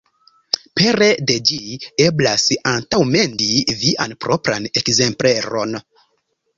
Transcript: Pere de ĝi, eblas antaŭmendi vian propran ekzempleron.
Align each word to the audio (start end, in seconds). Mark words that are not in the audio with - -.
Pere 0.79 1.09
de 1.31 1.35
ĝi, 1.49 1.59
eblas 2.07 2.47
antaŭmendi 2.73 3.53
vian 3.85 4.19
propran 4.27 4.71
ekzempleron. 4.83 5.83